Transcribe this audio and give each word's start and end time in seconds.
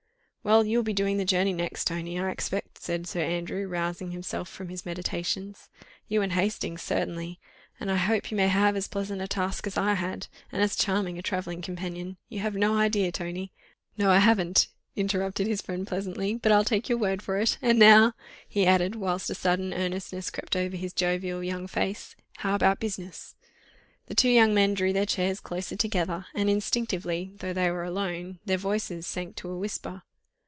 "Well! 0.43 0.65
you'll 0.65 0.81
be 0.81 0.91
doing 0.93 1.17
the 1.17 1.23
journey 1.23 1.53
next, 1.53 1.85
Tony, 1.85 2.19
I 2.19 2.31
expect," 2.31 2.81
said 2.81 3.05
Sir 3.05 3.19
Andrew, 3.21 3.67
rousing 3.67 4.09
himself 4.09 4.49
from 4.49 4.69
his 4.69 4.87
meditations, 4.87 5.69
"you 6.07 6.23
and 6.23 6.33
Hastings, 6.33 6.81
certainly; 6.81 7.39
and 7.79 7.91
I 7.91 7.97
hope 7.97 8.31
you 8.31 8.37
may 8.37 8.47
have 8.47 8.75
as 8.75 8.87
pleasant 8.87 9.21
a 9.21 9.27
task 9.27 9.67
as 9.67 9.77
I 9.77 9.93
had, 9.93 10.25
and 10.51 10.63
as 10.63 10.75
charming 10.75 11.19
a 11.19 11.21
travelling 11.21 11.61
companion. 11.61 12.17
You 12.27 12.39
have 12.39 12.55
no 12.55 12.75
idea, 12.75 13.11
Tony...." 13.11 13.51
"No! 13.99 14.09
I 14.09 14.17
haven't," 14.17 14.67
interrupted 14.95 15.45
his 15.45 15.61
friend 15.61 15.85
pleasantly, 15.85 16.33
"but 16.33 16.51
I'll 16.51 16.63
take 16.63 16.89
your 16.89 16.97
word 16.97 17.21
for 17.21 17.37
it. 17.37 17.59
And 17.61 17.77
now," 17.77 18.13
he 18.47 18.65
added, 18.65 18.95
whilst 18.95 19.29
a 19.29 19.35
sudden 19.35 19.71
earnestness 19.75 20.31
crept 20.31 20.55
over 20.55 20.75
his 20.75 20.91
jovial 20.91 21.43
young 21.43 21.67
face, 21.67 22.15
"how 22.37 22.55
about 22.55 22.79
business?" 22.79 23.35
The 24.07 24.15
two 24.15 24.29
young 24.29 24.55
men 24.55 24.73
drew 24.73 24.91
their 24.91 25.05
chairs 25.05 25.39
closer 25.39 25.75
together, 25.75 26.25
and 26.33 26.49
instinctively, 26.49 27.33
though 27.37 27.53
they 27.53 27.69
were 27.69 27.83
alone, 27.83 28.39
their 28.43 28.57
voices 28.57 29.05
sank 29.05 29.35
to 29.35 29.49
a 29.51 29.57
whisper. 29.57 30.01